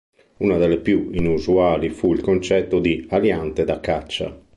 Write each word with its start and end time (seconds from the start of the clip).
Una 0.37 0.57
delle 0.57 0.79
più 0.79 1.11
inusuali 1.11 1.89
fu 1.91 2.11
il 2.15 2.21
concetto 2.23 2.79
di 2.79 3.05
"aliante 3.11 3.65
da 3.65 3.79
caccia". 3.79 4.35